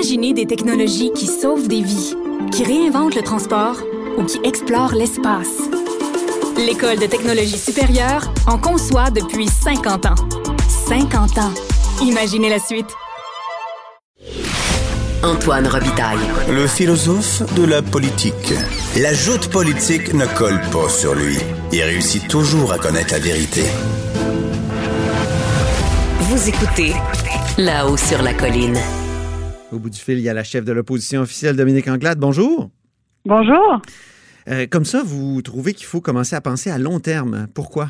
[0.00, 2.14] Imaginez des technologies qui sauvent des vies,
[2.52, 3.76] qui réinventent le transport
[4.16, 5.58] ou qui explorent l'espace.
[6.56, 10.14] L'École de technologie supérieure en conçoit depuis 50 ans.
[10.88, 11.52] 50 ans.
[12.00, 12.86] Imaginez la suite.
[15.22, 16.16] Antoine Robitaille.
[16.48, 18.54] Le philosophe de la politique.
[18.96, 21.36] La joute politique ne colle pas sur lui.
[21.72, 23.64] Il réussit toujours à connaître la vérité.
[26.20, 26.94] Vous écoutez
[27.58, 28.80] là-haut sur la colline.
[29.72, 32.18] Au bout du fil, il y a la chef de l'opposition officielle, Dominique Anglade.
[32.18, 32.70] Bonjour.
[33.24, 33.80] Bonjour.
[34.48, 37.46] Euh, comme ça, vous trouvez qu'il faut commencer à penser à long terme.
[37.54, 37.88] Pourquoi?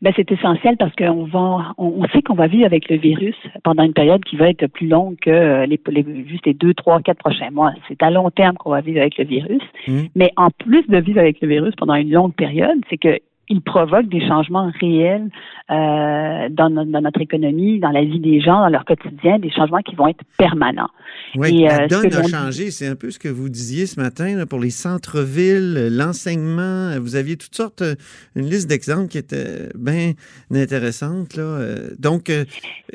[0.00, 3.82] Ben, c'est essentiel parce qu'on va, on, sait qu'on va vivre avec le virus pendant
[3.82, 5.80] une période qui va être plus longue que les,
[6.26, 7.72] juste les deux, trois, quatre prochains mois.
[7.88, 9.62] C'est à long terme qu'on va vivre avec le virus.
[9.88, 10.00] Mmh.
[10.14, 13.60] Mais en plus de vivre avec le virus pendant une longue période, c'est que il
[13.60, 15.30] provoque des changements réels
[15.70, 19.94] euh, dans, notre économie, dans la vie des gens, dans leur quotidien, des changements qui
[19.94, 20.90] vont être permanents.
[21.36, 22.70] Oui, la euh, donne a changé.
[22.70, 26.92] C'est un peu ce que vous disiez ce matin pour les centres-villes, l'enseignement.
[27.00, 27.94] Vous aviez toutes sortes, euh,
[28.36, 30.12] une liste d'exemples qui était bien
[30.52, 31.36] intéressante.
[31.36, 31.58] Là.
[31.98, 32.30] Donc,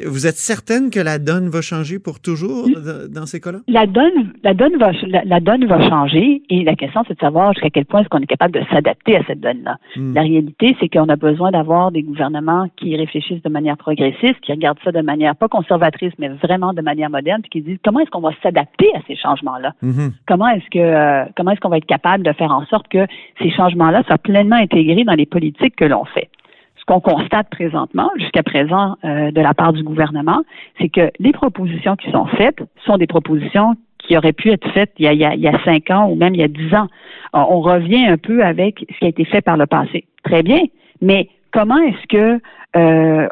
[0.05, 2.69] vous êtes certaine que la donne va changer pour toujours
[3.09, 3.59] dans ces cas-là?
[3.67, 7.53] La donne, la donne va, la, donne va changer et la question, c'est de savoir
[7.53, 9.77] jusqu'à quel point est-ce qu'on est capable de s'adapter à cette donne-là.
[9.95, 14.51] Hmm réalité, c'est qu'on a besoin d'avoir des gouvernements qui réfléchissent de manière progressiste, qui
[14.51, 17.99] regardent ça de manière pas conservatrice, mais vraiment de manière moderne, puis qui disent comment
[17.99, 19.73] est-ce qu'on va s'adapter à ces changements-là?
[19.83, 20.11] Mm-hmm.
[20.27, 23.05] Comment est-ce que euh, comment est-ce qu'on va être capable de faire en sorte que
[23.41, 26.29] ces changements-là soient pleinement intégrés dans les politiques que l'on fait?
[26.77, 30.41] Ce qu'on constate présentement, jusqu'à présent, euh, de la part du gouvernement,
[30.79, 34.91] c'est que les propositions qui sont faites sont des propositions qui auraient pu être faites
[34.97, 36.87] il y a, il y a cinq ans ou même il y a dix ans.
[37.33, 40.61] On revient un peu avec ce qui a été fait par le passé très bien,
[41.01, 42.41] mais comment est-ce que
[42.75, 43.27] euh,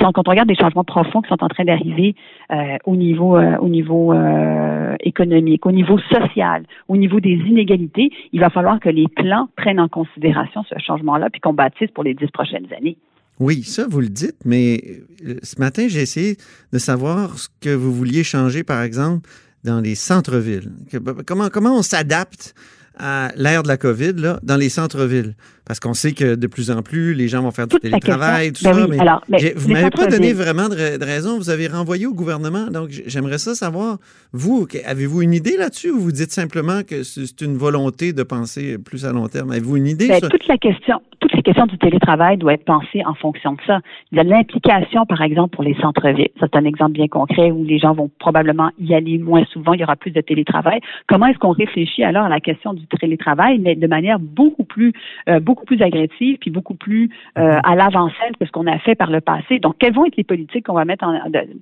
[0.00, 2.14] quand on regarde des changements profonds qui sont en train d'arriver
[2.50, 8.78] euh, au niveau euh, économique, au niveau social, au niveau des inégalités, il va falloir
[8.80, 12.66] que les plans prennent en considération ce changement-là puis qu'on bâtisse pour les dix prochaines
[12.76, 12.98] années.
[13.38, 14.80] Oui, ça, vous le dites, mais
[15.42, 16.36] ce matin, j'ai essayé
[16.72, 19.28] de savoir ce que vous vouliez changer, par exemple,
[19.62, 20.70] dans les centres-villes.
[21.26, 22.54] Comment, comment on s'adapte
[22.98, 25.34] à l'ère de la COVID là, dans les centres-villes?
[25.66, 28.62] Parce qu'on sait que de plus en plus, les gens vont faire du télétravail, tout
[28.62, 28.86] ben ça.
[28.86, 29.20] mais, alors,
[29.56, 31.38] vous ne m'avez pas donné vraiment de, raison.
[31.38, 32.68] Vous avez renvoyé au gouvernement.
[32.70, 33.98] Donc, j'aimerais ça savoir,
[34.32, 38.78] vous, avez-vous une idée là-dessus ou vous dites simplement que c'est une volonté de penser
[38.78, 39.50] plus à long terme?
[39.50, 40.06] Avez-vous une idée?
[40.06, 43.60] Ben, toute la question, toute la question du télétravail doit être pensée en fonction de
[43.66, 43.80] ça.
[44.12, 46.30] Il y a l'implication, par exemple, pour les centres-villes.
[46.38, 49.72] C'est un exemple bien concret où les gens vont probablement y aller moins souvent.
[49.72, 50.78] Il y aura plus de télétravail.
[51.08, 54.92] Comment est-ce qu'on réfléchit alors à la question du télétravail, mais de manière beaucoup plus,
[55.28, 58.94] euh, beaucoup plus agressive puis beaucoup plus euh, à l'avancelle que ce qu'on a fait
[58.94, 59.58] par le passé.
[59.58, 61.04] Donc, quelles vont être les politiques qu'on va mettre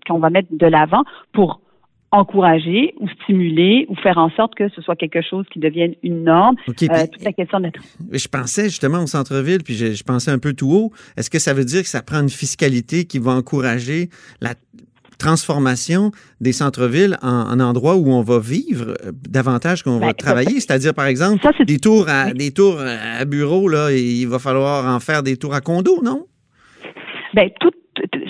[0.06, 1.60] qu'on va mettre de l'avant pour
[2.14, 6.24] encourager ou stimuler ou faire en sorte que ce soit quelque chose qui devienne une
[6.24, 6.56] norme?
[6.68, 7.70] Euh, toute la question de...
[8.12, 10.92] Je pensais justement au centre-ville, puis je, je, pensais un peu tout haut.
[11.16, 14.10] Est-ce que ça veut dire que ça prend une fiscalité qui va encourager
[14.40, 14.54] la,
[15.18, 16.10] transformation
[16.40, 20.60] des centres-villes en, endroits où on va vivre euh, davantage qu'on va ben, travailler.
[20.60, 25.00] C'est-à-dire, par exemple, des tours à des tours à bureau, là, il va falloir en
[25.00, 26.26] faire des tours à condo, non?
[27.34, 27.70] Bien, tout,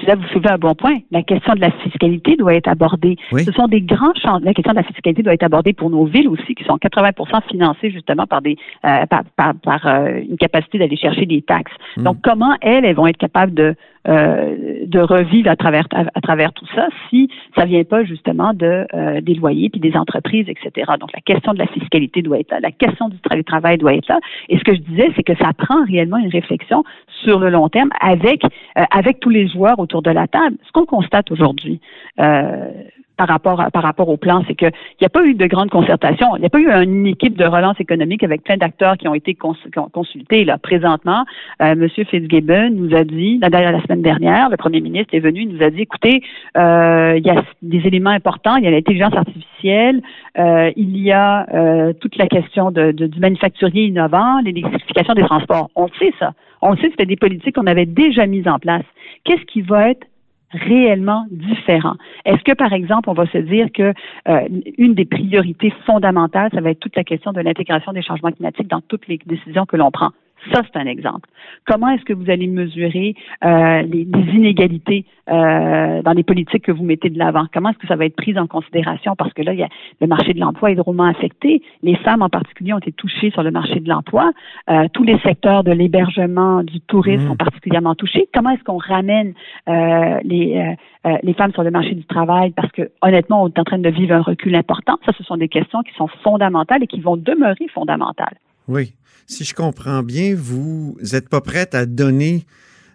[0.07, 0.99] là, vous soulevez un bon point.
[1.11, 3.17] La question de la fiscalité doit être abordée.
[3.33, 4.39] Ce sont des grands champs.
[4.43, 7.49] La question de la fiscalité doit être abordée pour nos villes aussi, qui sont 80%
[7.49, 11.73] financées justement par des euh, par, par, euh, une capacité d'aller chercher des taxes.
[11.97, 12.05] Hmm.
[12.05, 13.75] Donc, comment elles, elles vont être capables de
[14.09, 18.87] euh, de revivre à travers à, travers tout ça si ça vient pas justement de
[19.21, 20.93] des loyers puis des entreprises, etc.
[21.01, 22.61] Donc, la question de la fiscalité doit être là.
[22.61, 24.21] La question du travail doit être là.
[24.49, 26.85] Et ce que je disais, c'est que ça prend réellement une réflexion
[27.23, 28.43] sur le long terme avec
[28.91, 30.57] avec tous les joueurs autour de la table.
[30.67, 31.81] Ce qu'on constate aujourd'hui,
[32.21, 32.71] euh,
[33.17, 36.37] par rapport par rapport au plan, c'est qu'il n'y a pas eu de grande concertation.
[36.37, 39.15] Il n'y a pas eu une équipe de relance économique avec plein d'acteurs qui ont
[39.15, 40.45] été consultés.
[40.45, 41.25] Là, présentement,
[41.63, 41.89] euh, M.
[41.89, 45.63] Fitzgibbon nous a dit, la, la semaine dernière, le premier ministre est venu, il nous
[45.63, 46.23] a dit, écoutez,
[46.57, 48.57] euh, il y a des éléments importants.
[48.57, 50.03] Il y a l'intelligence artificielle,
[50.39, 55.71] euh, il y a euh, toute la question de, du manufacturier innovant, l'électrification des transports.
[55.77, 56.33] On sait ça.
[56.63, 58.85] On sait que c'était des politiques qu'on avait déjà mises en place.
[59.25, 60.07] Qu'est-ce qui va être
[60.55, 61.95] réellement différent.
[62.25, 63.93] Est-ce que, par exemple, on va se dire que
[64.29, 64.49] euh,
[64.79, 68.69] une des priorités fondamentales, ça va être toute la question de l'intégration des changements climatiques
[68.69, 70.11] dans toutes les décisions que l'on prend?
[70.53, 71.29] Ça, c'est un exemple.
[71.67, 73.15] Comment est-ce que vous allez mesurer
[73.45, 77.47] euh, les, inégalités euh, dans les politiques que vous mettez de l'avant?
[77.53, 79.15] Comment est-ce que ça va être pris en considération?
[79.17, 79.69] Parce que là, il y a,
[80.01, 81.63] le marché de l'emploi est drôlement affecté.
[81.83, 84.33] Les femmes en particulier ont été touchées sur le marché de l'emploi.
[84.71, 87.29] Euh, tous les secteurs de l'hébergement, du tourisme mmh.
[87.29, 88.29] sont particulièrement touchés.
[88.35, 89.35] Comment est-ce qu'on ramène
[89.67, 90.75] les,
[91.23, 92.51] les femmes sur le marché du travail?
[92.51, 94.99] Parce que honnêtement, on est en train de vivre un recul important.
[95.07, 98.37] Ça, ce sont des questions qui sont fondamentales et qui vont demeurer fondamentales.
[98.69, 98.95] Oui.
[99.27, 102.45] Si je comprends bien, vous n'êtes pas prête à donner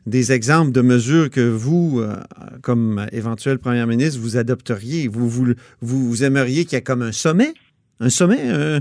[0.05, 2.15] des exemples de mesures que vous, euh,
[2.61, 5.07] comme éventuel premier ministre, vous adopteriez.
[5.07, 7.53] Vous, vous, vous aimeriez qu'il y ait comme un sommet?
[8.01, 8.79] Un sommet, un,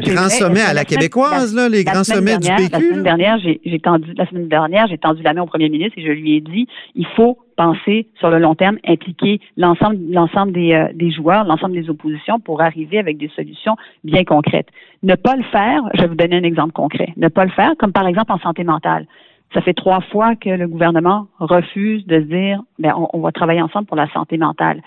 [0.00, 2.70] grand sommet à la, québécoise, là, les grands sommets du PQ.
[2.70, 5.94] La semaine dernière, j'ai tendu, la semaine dernière, j'ai tendu la main au premier ministre
[5.96, 10.52] et je lui ai dit, il faut penser sur le long terme, impliquer l'ensemble, l'ensemble
[10.52, 14.68] des, euh, des joueurs, l'ensemble des oppositions pour arriver avec des solutions bien concrètes.
[15.02, 17.12] Ne pas le faire, je vais vous donner un exemple concret.
[17.16, 19.06] Ne pas le faire, comme par exemple en santé mentale.
[19.54, 23.32] Ça fait trois fois que le gouvernement refuse de se dire, ben, on, on va
[23.32, 24.82] travailler ensemble pour la santé mentale.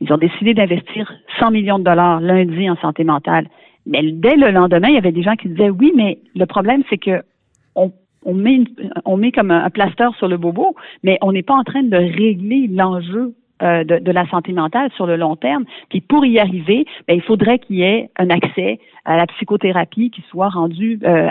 [0.00, 3.48] Ils ont décidé d'investir 100 millions de dollars lundi en santé mentale.
[3.86, 6.82] Mais dès le lendemain, il y avait des gens qui disaient oui, mais le problème,
[6.90, 7.22] c'est que
[7.74, 8.58] on, met,
[9.04, 11.96] on met comme un, plaster sur le bobo, mais on n'est pas en train de
[11.96, 15.64] régler l'enjeu euh, de, la santé mentale sur le long terme.
[15.88, 20.10] Puis pour y arriver, ben, il faudrait qu'il y ait un accès à la psychothérapie
[20.10, 21.28] qui soit rendu euh,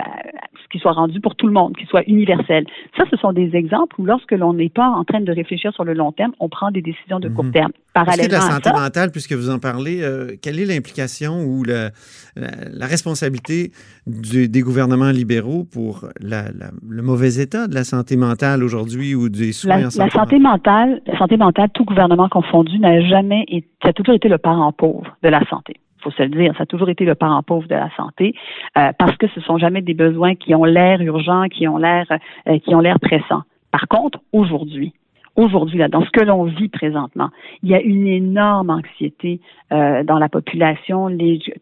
[0.70, 2.66] qui soit rendu pour tout le monde, qui soit universel.
[2.96, 5.84] Ça, ce sont des exemples où lorsque l'on n'est pas en train de réfléchir sur
[5.84, 7.52] le long terme, on prend des décisions de court mhm.
[7.52, 7.72] terme.
[7.94, 11.90] Parallèlement de la santé mentale, puisque vous en parlez, euh, quelle est l'implication ou la,
[12.34, 13.70] la, responsabilité
[14.06, 19.78] des gouvernements libéraux pour le mauvais état de la santé mentale aujourd'hui ou des soins
[19.78, 23.90] la, santé, la santé mentale, la santé mentale, tout gouvernement confondu, n'a jamais été, ça
[23.90, 25.76] a toujours été le parent pauvre de la santé
[26.06, 28.34] faut se le dire, ça a toujours été le parent pauvre de la santé,
[28.78, 32.06] euh, parce que ce sont jamais des besoins qui ont l'air urgents, qui ont l'air,
[32.48, 33.42] euh, qui ont l'air pressants.
[33.72, 34.92] Par contre, aujourd'hui,
[35.34, 37.30] aujourd'hui, là, dans ce que l'on vit présentement,
[37.62, 39.40] il y a une énorme anxiété
[39.72, 41.08] euh, dans la population.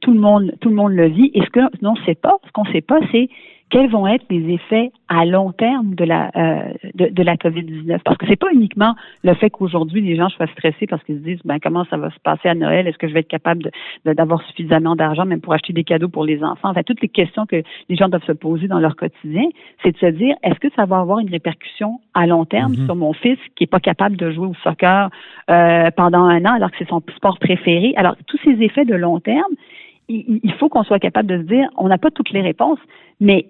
[0.01, 1.31] Tout le monde, tout le monde le vit.
[1.35, 3.29] Et ce que ne sait pas, ce qu'on ne sait pas, c'est
[3.75, 7.99] quels vont être les effets à long terme de la euh, de, la COVID-19?
[8.05, 8.95] Parce que c'est pas uniquement
[9.25, 12.11] le fait qu'aujourd'hui les gens soient stressés parce qu'ils se disent ben comment ça va
[12.11, 12.87] se passer à Noël?
[12.87, 13.73] Est-ce que je vais être capable
[14.05, 16.69] d'avoir suffisamment d'argent même pour acheter des cadeaux pour les enfants?
[16.69, 19.49] Enfin toutes les questions que les gens doivent se poser dans leur quotidien
[19.83, 22.85] c'est de se dire est-ce que ça va avoir une répercussion à long terme mm-hmm.
[22.85, 25.11] sur mon fils qui est pas capable de jouer au soccer
[25.51, 27.93] euh, pendant un an alors que c'est son sport préféré?
[27.97, 29.53] Alors tous ces effets de long terme
[30.07, 32.79] il faut qu'on soit capable de se dire, on n'a pas toutes les réponses,
[33.21, 33.47] mais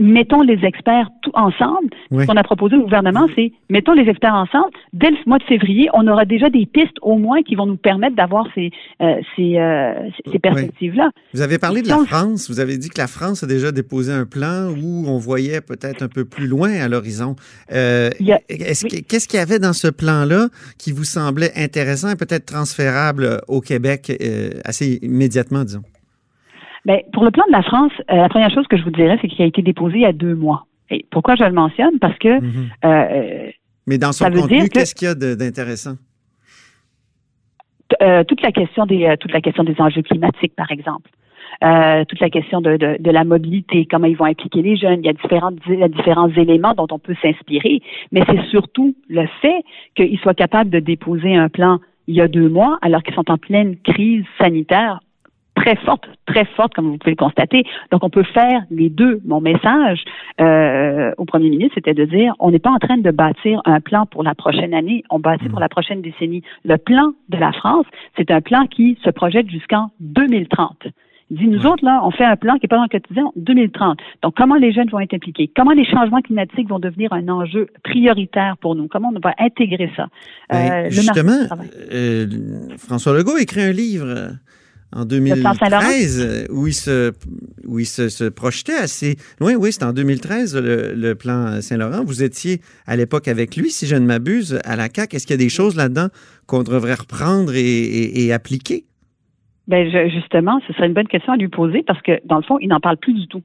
[0.00, 1.90] mettons les experts tout ensemble.
[2.10, 4.70] Ce qu'on a proposé au gouvernement, c'est mettons les experts ensemble.
[4.92, 7.76] Dès le mois de février, on aura déjà des pistes au moins qui vont nous
[7.76, 8.70] permettre d'avoir ces,
[9.02, 9.92] euh, ces, euh,
[10.32, 11.10] ces perspectives-là.
[11.34, 12.50] Vous avez parlé de la France.
[12.50, 16.02] Vous avez dit que la France a déjà déposé un plan où on voyait peut-être
[16.02, 17.36] un peu plus loin à l'horizon.
[17.72, 18.10] Euh,
[18.48, 20.48] qu'est-ce qu'il y avait dans ce plan-là
[20.78, 24.10] qui vous semblait intéressant et peut-être transférable au Québec
[24.64, 25.82] assez immédiatement, disons?
[26.84, 29.18] Bien, pour le plan de la France, euh, la première chose que je vous dirais,
[29.20, 30.66] c'est qu'il a été déposé il y a deux mois.
[30.90, 31.98] Et pourquoi je le mentionne?
[32.00, 32.40] Parce que.
[32.40, 32.70] Mhm.
[32.84, 33.50] Euh,
[33.86, 35.96] Mais dans son contenu, qu'est-ce qu'il y a d'intéressant?
[38.02, 41.10] Euh, toute la question des toute la question des enjeux climatiques, par exemple.
[42.08, 45.00] toute la question de, de, la mobilité, comment ils vont impliquer les jeunes.
[45.00, 48.42] Il y a différents, il y a différents éléments dont on peut s'inspirer, mais c'est
[48.46, 49.62] surtout le fait
[49.96, 53.30] qu'ils soient capables de déposer un plan il y a deux mois, alors qu'ils sont
[53.30, 55.00] en pleine crise sanitaire
[55.60, 57.64] très forte, très forte, comme vous pouvez le constater.
[57.90, 59.20] Donc, on peut faire les deux.
[59.24, 60.02] Mon message
[60.40, 63.80] euh, au premier ministre, c'était de dire, on n'est pas en train de bâtir un
[63.80, 66.42] plan pour la prochaine année, on bâtit pour la prochaine décennie.
[66.64, 67.86] Le plan de la France,
[68.16, 70.86] c'est un plan qui se projette jusqu'en 2030.
[71.32, 73.30] Il dit, nous autres, là, on fait un plan qui n'est pas dans le quotidien
[73.36, 74.00] 2030.
[74.22, 75.48] Donc, comment les jeunes vont être impliqués?
[75.54, 78.88] Comment les changements climatiques vont devenir un enjeu prioritaire pour nous?
[78.88, 80.08] Comment on va intégrer ça?
[80.50, 81.38] Ben, euh, justement,
[81.92, 82.26] euh,
[82.78, 84.32] François Legault écrit un livre
[84.92, 87.12] en 2013, euh, où il se,
[87.66, 89.54] où il se, projetait assez loin.
[89.54, 92.04] Oui, c'était en 2013, le, plan Saint-Laurent.
[92.04, 95.16] Vous étiez à l'époque avec lui, si je ne m'abuse, à la CAQ.
[95.16, 96.08] Est-ce qu'il y a des choses là-dedans
[96.46, 98.84] qu'on devrait reprendre et, appliquer?
[99.68, 102.58] Bien, justement, ce serait une bonne question à lui poser parce que, dans le fond,
[102.60, 103.42] il n'en parle plus du tout.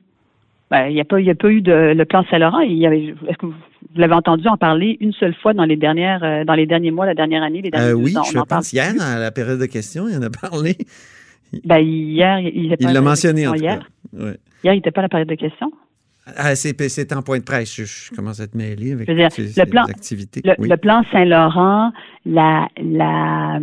[0.72, 2.62] Ben, il n'y a, pas, a pas eu de le plan Saint-Laurent.
[2.62, 3.54] Est-ce que vous,
[3.96, 7.06] l'avez entendu en parler une seule fois dans les dernières, euh, dans les derniers mois,
[7.06, 10.08] la dernière année, les derniers euh, Oui, je pense hier, à la période de questions,
[10.08, 10.76] il en a parlé.
[11.64, 12.92] Ben, hier, il n'était pas.
[12.92, 13.88] Il l'a mentionné en hier.
[14.14, 15.72] Hier, il n'était pas à la période de questions.
[16.36, 17.76] Ah, c'est en point de presse.
[17.76, 20.42] Je, commence à être mêlé avec le plan, activités.
[20.44, 21.92] Le, plan Saint-Laurent,
[22.26, 23.60] la, la,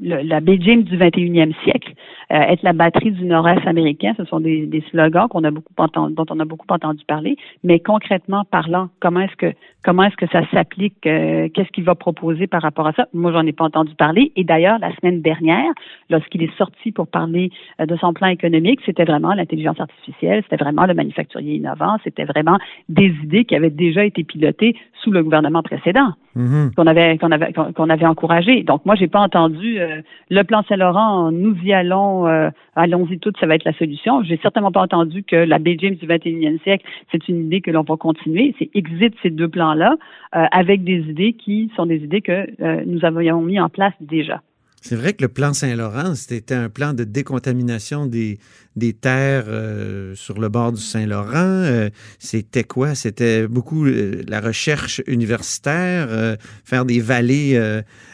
[0.00, 1.94] la Beijing du 21e siècle,
[2.30, 4.14] être la batterie du Nord-Est américain.
[4.16, 7.36] Ce sont des, des slogans qu'on a beaucoup entendu, dont on a beaucoup entendu parler.
[7.64, 9.52] Mais concrètement parlant, comment est-ce que
[9.86, 13.06] comment est-ce que ça s'applique Qu'est-ce qu'il va proposer par rapport à ça?
[13.14, 14.32] Moi, j'en ai pas entendu parler.
[14.34, 15.70] Et d'ailleurs, la semaine dernière,
[16.10, 20.86] lorsqu'il est sorti pour parler de son plan économique, c'était vraiment l'intelligence artificielle, c'était vraiment
[20.86, 25.62] le manufacturier innovant, c'était vraiment des idées qui avaient déjà été pilotées sous le gouvernement
[25.62, 26.74] précédent, mm-hmm.
[26.74, 28.64] qu'on avait qu'on avait qu'on avait encouragé.
[28.64, 33.38] Donc moi, j'ai pas entendu euh, le plan Saint-Laurent, nous y allons, euh, allons-y toutes,
[33.38, 34.22] ça va être la solution.
[34.22, 37.70] J'ai certainement pas entendu que la Bay James du 21e siècle, c'est une idée que
[37.70, 38.54] l'on va continuer.
[38.58, 39.94] C'est exit ces deux plans-là
[40.34, 44.42] euh, avec des idées qui sont des idées que nous avions mis en place déjà.
[44.88, 48.38] C'est vrai que le plan Saint-Laurent, c'était un plan de décontamination des,
[48.76, 51.32] des terres euh, sur le bord du Saint-Laurent.
[51.34, 51.90] Euh,
[52.20, 52.94] c'était quoi?
[52.94, 57.58] C'était beaucoup euh, la recherche universitaire, faire des vallées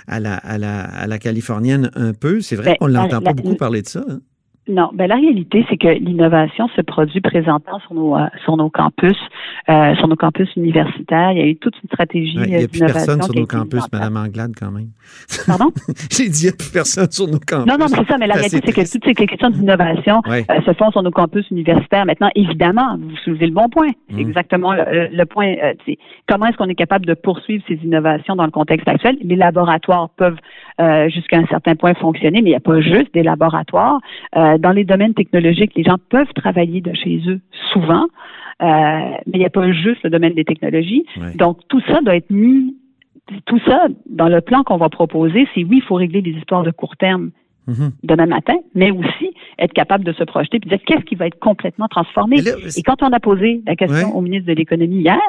[0.07, 2.41] à, la, à, la, à la californienne un peu.
[2.41, 4.03] C'est vrai ben, qu'on ne l'entend pas beaucoup parler de ça.
[4.09, 4.21] Hein?
[4.69, 8.71] Non, ben la réalité, c'est que l'innovation se produit présentement sur nos euh, sur nos
[8.71, 9.17] campus,
[9.69, 11.33] euh, sur nos campus universitaires.
[11.33, 13.83] Il y a eu toute une stratégie Il n'y a plus personne sur nos campus,
[13.93, 14.91] Madame Anglade, quand même.
[15.49, 15.73] Pardon?
[16.13, 17.67] J'ai dit il n'y a plus personne sur nos campus.
[17.67, 20.43] Non, non, mais c'est ça, mais la réalité, c'est que toutes ces questions d'innovation euh,
[20.65, 22.07] se font sur nos campus universitaires.
[22.07, 23.89] Maintenant, évidemment, vous soulevez le bon point.
[24.11, 24.29] C'est mm.
[24.29, 25.55] exactement le, point.
[26.29, 29.17] comment est-ce qu'on est capable de poursuivre ces innovations dans le contexte actuel?
[29.23, 30.39] Les laboratoires peuvent
[31.09, 34.01] jusqu'à un certain point fonctionner, mais il n'y a pas juste des laboratoires
[34.37, 37.41] euh, dans les domaines technologiques, les gens peuvent travailler de chez eux
[37.73, 38.07] souvent,
[38.63, 38.67] euh,
[39.27, 41.05] mais il n'y a pas juste le domaine des technologies.
[41.37, 42.77] Donc, tout ça doit être mis,
[43.47, 46.63] tout ça, dans le plan qu'on va proposer, c'est oui, il faut régler des histoires
[46.63, 47.31] de court terme
[47.69, 47.91] mm-hmm.
[48.05, 51.39] demain matin, mais aussi être capable de se projeter et dire qu'est-ce qui va être
[51.39, 52.41] complètement transformé.
[52.77, 55.21] Et quand on a posé la question au ministre de l'Économie hier,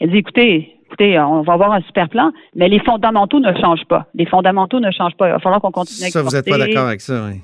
[0.00, 3.86] elle dit, écoutez, écoutez, on va avoir un super plan, mais les fondamentaux ne changent
[3.86, 4.06] pas.
[4.14, 5.28] Les fondamentaux ne changent pas.
[5.28, 7.40] Il va falloir qu'on continue à Ça, vous n'êtes pas d'accord avec ça, oui.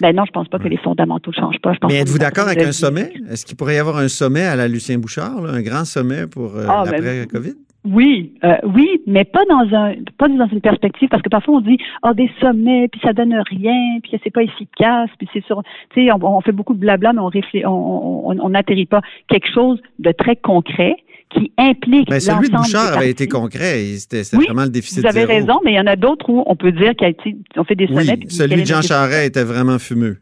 [0.00, 1.72] Ben non, je pense pas que les fondamentaux ne changent pas.
[1.88, 3.12] Mais êtes-vous d'accord avec un sommet?
[3.30, 6.56] Est-ce qu'il pourrait y avoir un sommet à la Lucien Bouchard, un grand sommet pour
[6.56, 7.54] euh, ah, ben l'après-COVID?
[7.82, 11.60] Oui, euh, oui, mais pas dans un pas dans une perspective parce que parfois on
[11.62, 15.62] dit oh des sommets puis ça donne rien puis c'est pas efficace puis c'est sur
[15.94, 19.48] tu sais on, fait beaucoup de blabla mais on réfléchit on n'atterrit on, pas quelque
[19.50, 20.96] chose de très concret
[21.30, 23.84] qui implique mais celui de Bouchard avait été concret.
[23.98, 26.56] C'était vraiment le déficit Vous avez raison, mais il y en a d'autres où on
[26.56, 28.18] peut dire qu'on fait des sommets.
[28.20, 30.18] Oui, celui de Jean Charest était vraiment fumeux.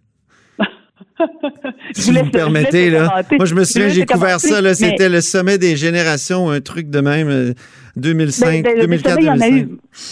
[1.92, 3.22] si vous, me permettez, là.
[3.32, 4.74] Moi, je me souviens, j'ai couvert ça, là.
[4.74, 7.54] C'était le sommet des générations, un truc de même,
[7.96, 9.68] 2005, 2004, 2005.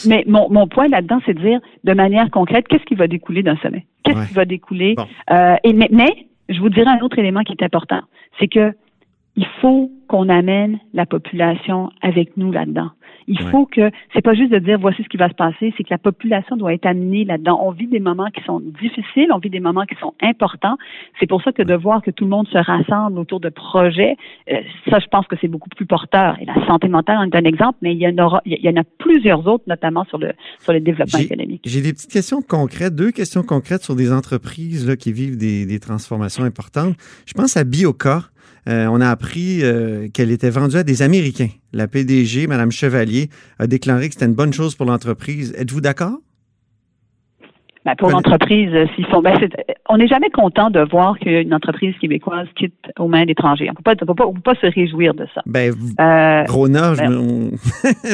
[0.07, 3.43] Mais mon, mon point là-dedans, c'est de dire, de manière concrète, qu'est-ce qui va découler
[3.43, 3.87] d'un sommet?
[4.05, 4.97] Qu'est-ce qui va découler?
[5.31, 8.01] Euh, et, mais, mais, je vous dirais un autre élément qui est important.
[8.39, 8.73] C'est que
[9.37, 12.91] il faut qu'on amène la population avec nous là-dedans.
[13.29, 15.83] Il faut que c'est pas juste de dire voici ce qui va se passer, c'est
[15.83, 17.59] que la population doit être amenée là-dedans.
[17.61, 20.77] On vit des moments qui sont difficiles, on vit des moments qui sont importants.
[21.19, 24.17] C'est pour ça que de voir que tout le monde se rassemble autour de projets,
[24.51, 26.37] euh, ça, je pense que c'est beaucoup plus porteur.
[26.41, 28.69] Et la santé mentale en est un exemple, mais il y en aura, il y
[28.69, 31.63] en a plusieurs autres, notamment sur le sur le développement économique.
[31.67, 35.67] J'ai des petites questions concrètes, deux questions concrètes sur des entreprises là, qui vivent des,
[35.67, 36.95] des transformations importantes.
[37.27, 38.23] Je pense à Bioca.
[38.69, 41.51] Euh, on a appris euh, qu'elle était vendue à des Américains.
[41.73, 45.55] La PDG, Mme Chevalier, a déclaré que c'était une bonne chose pour l'entreprise.
[45.57, 46.19] Êtes-vous d'accord?
[47.87, 49.39] Ben, pour l'entreprise, euh, s'ils font, ben,
[49.89, 53.69] on n'est jamais content de voir qu'une entreprise québécoise quitte aux mains d'étrangers.
[53.69, 55.41] On ne peut pas, se réjouir de ça.
[55.47, 57.11] Ben, euh, Rona, ben,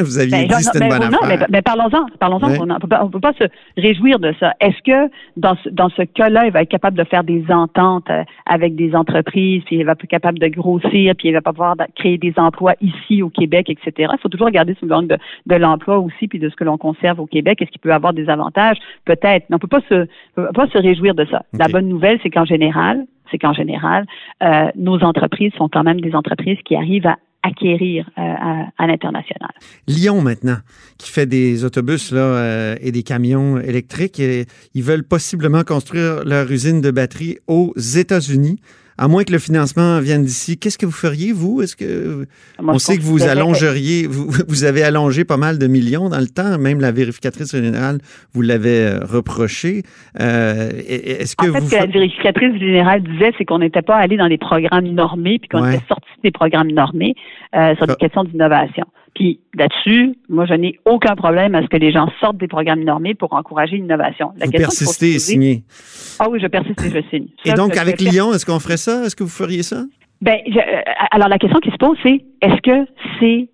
[0.03, 1.47] vous aviez dit c'était une bonne affaire.
[1.49, 2.51] Mais, parlons-en, parlons-en.
[2.61, 4.53] On ne peut, pas se réjouir de ça.
[4.59, 8.11] Est-ce que dans ce, dans ce cas-là, il va être capable de faire des ententes
[8.11, 11.51] euh, avec des entreprises, puis il va être capable de grossir, puis il va pas
[11.51, 14.11] pouvoir créer des emplois ici au Québec, etc.
[14.13, 16.77] Il faut toujours regarder sous l'angle de, de l'emploi aussi, puis de ce que l'on
[16.77, 17.59] conserve au Québec.
[17.59, 18.77] Est-ce qu'il peut avoir des avantages?
[19.05, 21.43] Peut-être peut pas se, peut pas se réjouir de ça.
[21.53, 24.05] La bonne nouvelle, c'est qu'en général, c'est qu'en général,
[24.43, 28.21] euh, nos entreprises sont quand même des entreprises qui arrivent à acquérir euh,
[28.77, 29.51] à, l'international.
[29.87, 30.57] Lyon maintenant,
[30.97, 36.49] qui fait des autobus là, euh, et des camions électriques, ils veulent possiblement construire leur
[36.49, 38.61] usine de batterie aux États-Unis
[38.97, 41.61] à moins que le financement vienne d'ici, qu'est-ce que vous feriez, vous?
[41.61, 42.25] Est-ce que
[42.59, 46.27] on sait que vous allongeriez, vous, vous, avez allongé pas mal de millions dans le
[46.27, 47.99] temps, même la vérificatrice générale
[48.33, 49.83] vous l'avait euh, reproché.
[50.19, 53.97] Euh, est-ce que en fait, ce que la vérificatrice générale disait, c'est qu'on n'était pas
[53.97, 57.15] allé dans les programmes normés, puis qu'on était sorti des programmes normés
[57.55, 57.97] euh, sur des ah.
[57.99, 58.85] questions d'innovation.
[59.15, 62.83] Puis là-dessus, moi, je n'ai aucun problème à ce que les gens sortent des programmes
[62.83, 64.33] normés pour encourager l'innovation.
[64.43, 65.63] Vous persistez et signez.
[66.19, 67.27] Ah oui, je persiste et je signe.
[67.45, 69.03] et donc, avec Lyon, est-ce qu'on ferait ça?
[69.05, 69.83] Est-ce que vous feriez ça?
[70.21, 70.61] Ben, euh,
[71.11, 72.89] alors la question qui se pose, c'est est-ce que
[73.19, 73.49] c'est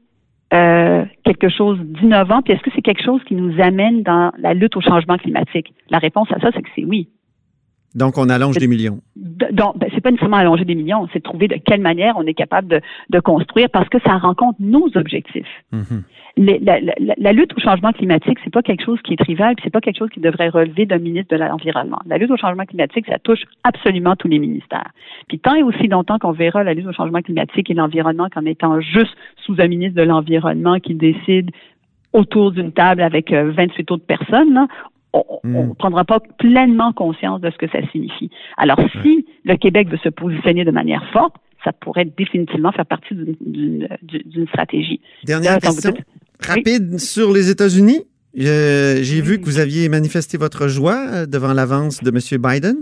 [0.54, 4.54] euh, quelque chose d'innovant, puis est-ce que c'est quelque chose qui nous amène dans la
[4.54, 5.74] lutte au changement climatique?
[5.90, 7.10] La réponse à ça, c'est que c'est oui.
[7.96, 9.00] Donc, on allonge des millions.
[9.16, 12.26] Donc, ben, c'est pas nécessairement allonger des millions, c'est de trouver de quelle manière on
[12.26, 15.48] est capable de, construire parce que ça rencontre nos objectifs.
[15.72, 16.04] Mhm.
[16.38, 19.98] la, lutte au changement climatique, c'est pas quelque chose qui est trivial, c'est pas quelque
[19.98, 22.00] chose qui devrait relever d'un ministre de l'environnement.
[22.06, 24.92] La lutte au changement climatique, ça touche absolument tous les ministères.
[25.28, 28.48] Puis tant et aussi longtemps qu'on verra la lutte au changement climatique et l'environnement comme
[28.48, 29.16] étant juste
[29.46, 31.52] sous un ministre de l'environnement qui décide
[32.14, 34.68] autour d'une table avec 28 euh, autres personnes,
[35.14, 35.76] on ne hmm.
[35.76, 38.30] prendra pas pleinement conscience de ce que ça signifie.
[38.58, 43.16] Alors, si le Québec veut se positionner de manière forte, ça pourrait définitivement faire partie
[43.42, 45.02] d'une stratégie.
[45.26, 45.94] Dernière question,
[46.46, 48.06] rapide sur les États-Unis.
[48.34, 52.42] J'ai vu que vous aviez manifesté votre joie euh, devant l'avance de M.
[52.42, 52.76] Biden.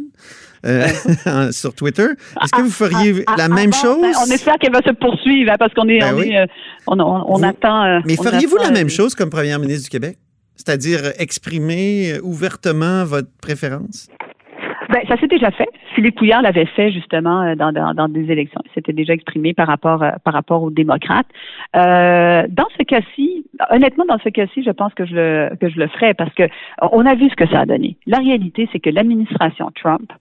[0.65, 0.87] Euh,
[1.51, 2.07] sur Twitter.
[2.43, 4.01] Est-ce que vous feriez ah, ah, la ah, même chose?
[4.01, 6.47] Ben, on espère qu'elle va se poursuivre hein, parce qu'on est, ben
[6.87, 8.01] on, euh, attend.
[8.05, 10.17] mais feriez-vous la même chose comme première ministre du Québec?
[10.57, 14.09] C'est-à-dire exprimer ouvertement votre préférence?
[14.89, 15.67] Ben, ça s'est déjà fait.
[15.95, 18.61] Philippe Couillard l'avait fait justement euh, dans, dans, des élections.
[18.65, 21.27] Il s'était déjà exprimé par rapport euh, par rapport aux démocrates.
[21.75, 25.77] Euh, dans ce cas-ci, honnêtement, dans ce cas-ci, je pense que je le que je
[25.77, 26.43] le ferais parce que
[26.91, 27.97] on a vu ce que ça a donné.
[28.05, 30.11] La réalité, c'est que l'administration Trump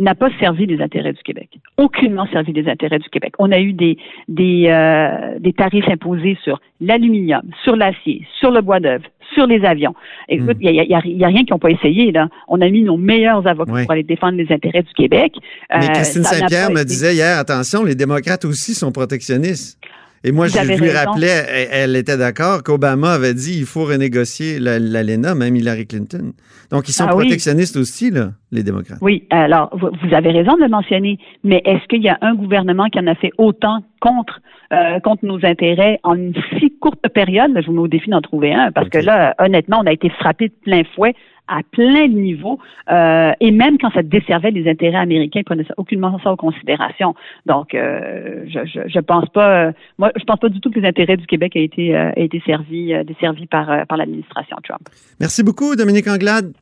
[0.00, 1.50] n'a pas servi les intérêts du Québec.
[1.76, 3.34] Aucunement servi les intérêts du Québec.
[3.38, 8.62] On a eu des des, euh, des tarifs imposés sur l'aluminium, sur l'acier, sur le
[8.62, 9.04] bois d'œuvre,
[9.34, 9.94] sur les avions.
[10.28, 12.12] Écoute, il n'y a, y a, rien qu'ils n'ont pas essayé.
[12.12, 12.28] Là.
[12.48, 15.34] On a mis nos meilleurs avocats pour aller défendre les intérêts du Québec.
[15.70, 19.78] Mais euh, Christine Saint-Pierre me disait hier, attention, les démocrates aussi sont protectionnistes.
[20.22, 25.34] Et moi, je lui rappelais, elle, était d'accord qu'Obama avait dit il faut renégocier l'ALENA,
[25.34, 26.32] même Hillary Clinton.
[26.70, 28.98] Donc, ils sont ah protectionnistes aussi, là, les démocrates.
[29.00, 32.88] Oui, alors, vous avez raison de le mentionner, mais est-ce qu'il y a un gouvernement
[32.90, 34.40] qui en a fait autant contre,
[34.74, 37.52] euh, contre nos intérêts en une si courte période?
[37.58, 40.10] Je vous mets au défi d'en trouver un, parce que là, honnêtement, on a été
[40.10, 41.14] frappé de plein fouet
[41.50, 42.58] à plein de niveaux.
[42.90, 46.36] Euh, et même quand ça desservait les intérêts américains, ils prenaient ça, aucunement ça en
[46.36, 47.14] considération.
[47.46, 50.78] Donc, euh, je, je, je, pense pas, euh, moi, je pense pas du tout que
[50.78, 54.88] les intérêts du Québec aient été, aient été servis, desservis par, par l'administration Trump.
[55.18, 56.52] Merci beaucoup, Dominique Anglade.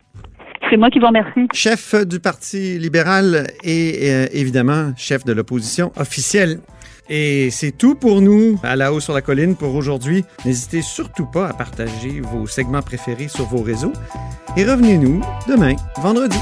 [0.71, 1.47] C'est moi qui vous remercie.
[1.53, 6.59] Chef du Parti libéral et évidemment chef de l'opposition officielle.
[7.11, 10.25] Et c'est tout pour nous à la haut sur la colline pour aujourd'hui.
[10.45, 13.93] N'hésitez surtout pas à partager vos segments préférés sur vos réseaux
[14.57, 16.39] et revenez-nous demain, vendredi.